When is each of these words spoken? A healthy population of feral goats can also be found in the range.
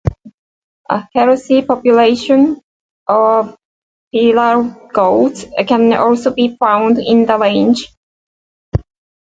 A 0.89 1.07
healthy 1.13 1.61
population 1.61 2.59
of 3.05 3.55
feral 4.11 4.63
goats 4.91 5.45
can 5.67 5.93
also 5.93 6.33
be 6.33 6.57
found 6.57 6.97
in 6.97 7.27
the 7.27 7.37
range. 7.37 7.85